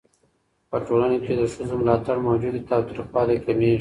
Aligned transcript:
په 0.69 0.77
ټولنه 0.87 1.17
کې 1.23 1.23
چې 1.25 1.33
د 1.39 1.41
ښځو 1.53 1.75
ملاتړ 1.81 2.17
موجود 2.27 2.53
وي، 2.55 2.63
تاوتريخوالی 2.69 3.37
کمېږي. 3.45 3.69